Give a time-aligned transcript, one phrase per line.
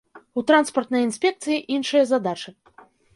[0.41, 2.55] У транспартнай інспекцыі іншыя задачы.